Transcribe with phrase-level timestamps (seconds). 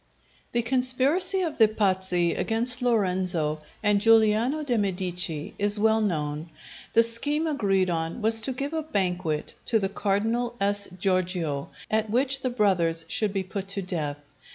[0.53, 6.49] The conspiracy of the Pazzi against Lorenzo and Giuliano de' Medici is well known.
[6.93, 10.87] The scheme agreed on was to give a banquet to the Cardinal S.
[10.97, 14.23] Giorgio, at which the brothers should be put to death.